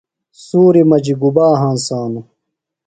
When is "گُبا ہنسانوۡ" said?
1.21-2.25